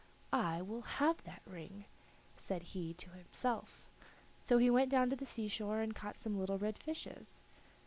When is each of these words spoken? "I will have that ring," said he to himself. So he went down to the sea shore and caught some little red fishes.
"I 0.33 0.63
will 0.63 0.81
have 0.81 1.21
that 1.25 1.43
ring," 1.45 1.85
said 2.35 2.63
he 2.63 2.91
to 2.95 3.11
himself. 3.11 3.87
So 4.39 4.57
he 4.57 4.71
went 4.71 4.89
down 4.89 5.11
to 5.11 5.15
the 5.15 5.27
sea 5.27 5.47
shore 5.47 5.79
and 5.81 5.93
caught 5.93 6.17
some 6.17 6.39
little 6.39 6.57
red 6.57 6.79
fishes. 6.79 7.43